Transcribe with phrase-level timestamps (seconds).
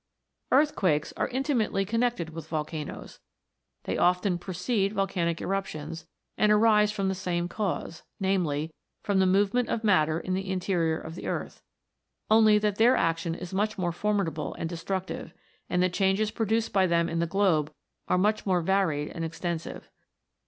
[0.51, 3.19] Earthquakes are intimately connected with vol canoes;
[3.83, 6.07] they often precede volcanic eruptions,
[6.39, 8.71] and arise from the same cause viz.,
[9.03, 11.61] from the movement of matter in the interior of the earth;
[12.31, 15.33] only that their action is much more formidable and destructive,
[15.69, 17.71] and the changes produced by them in the globe
[18.07, 19.91] are much more varied and extensive.